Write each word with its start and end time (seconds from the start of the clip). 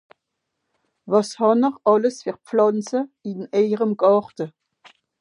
wàs 1.11 1.29
hànn'r 1.39 1.75
àlles 1.91 2.17
fer 2.25 2.35
Pflànze 2.47 2.99
in 3.31 3.39
ejerem 3.61 3.93
Gàrte? 4.01 4.45